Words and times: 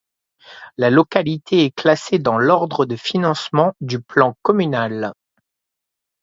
La 0.77 0.89
localité 0.89 1.63
est 1.63 1.75
classée 1.75 2.17
dans 2.17 2.39
l’ordre 2.39 2.87
de 2.87 2.95
financement 2.95 3.73
du 3.81 4.01
plan 4.01 4.35
communal. 4.41 5.13